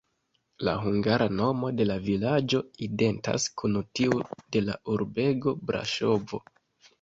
[0.67, 4.19] La hungara nomo de la vilaĝo identas kun tiu
[4.57, 6.43] de la urbego Braŝovo.